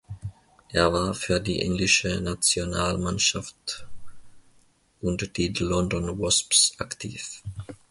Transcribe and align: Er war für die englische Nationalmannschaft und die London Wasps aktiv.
Er 0.71 0.91
war 0.91 1.13
für 1.13 1.39
die 1.39 1.61
englische 1.61 2.21
Nationalmannschaft 2.21 3.85
und 4.99 5.37
die 5.37 5.49
London 5.49 6.19
Wasps 6.19 6.73
aktiv. 6.79 7.43